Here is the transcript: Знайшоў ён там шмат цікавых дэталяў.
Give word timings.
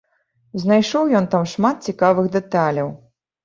Знайшоў 0.63 1.13
ён 1.21 1.29
там 1.37 1.45
шмат 1.53 1.77
цікавых 1.93 2.33
дэталяў. 2.41 2.95